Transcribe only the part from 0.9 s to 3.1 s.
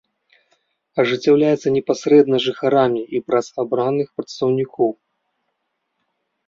Ажыццяўляецца непасрэдна жыхарамі